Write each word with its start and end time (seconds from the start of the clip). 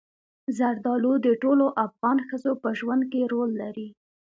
زردالو 0.57 1.13
د 1.25 1.27
ټولو 1.41 1.65
افغان 1.85 2.17
ښځو 2.27 2.51
په 2.61 2.69
ژوند 2.79 3.03
کې 3.11 3.21
رول 3.31 3.51
لري. 3.61 3.87